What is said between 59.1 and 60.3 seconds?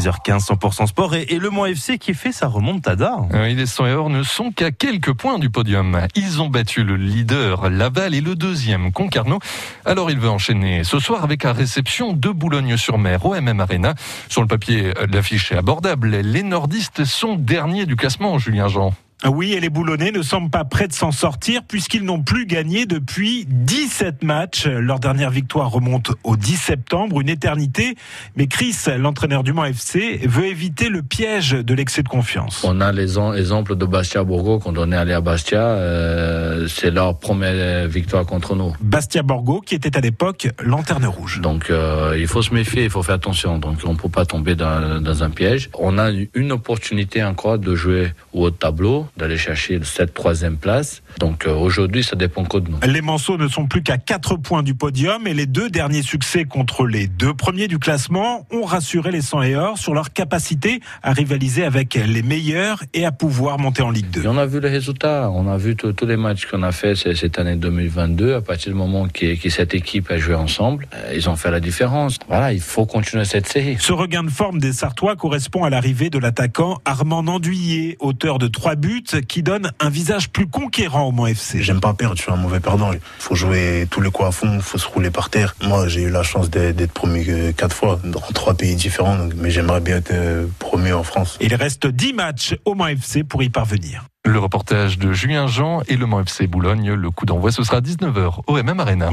les 100 et or sur leur